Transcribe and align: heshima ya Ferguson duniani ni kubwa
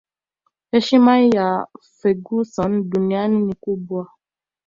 heshima 0.71 1.13
ya 1.35 1.49
Ferguson 1.97 2.89
duniani 2.89 3.37
ni 3.45 3.53
kubwa 3.55 4.03